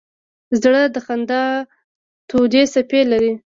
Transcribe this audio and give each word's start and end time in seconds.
زړه 0.61 0.81
د 0.93 0.97
خندا 1.05 1.43
تودې 2.29 2.63
څپې 2.73 3.01
لري. 3.11 3.33